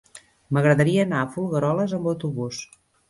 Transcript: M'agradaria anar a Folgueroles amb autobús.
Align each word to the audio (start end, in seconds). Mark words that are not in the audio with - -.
M'agradaria 0.57 1.05
anar 1.07 1.19
a 1.23 1.27
Folgueroles 1.35 1.95
amb 1.99 2.11
autobús. 2.15 2.65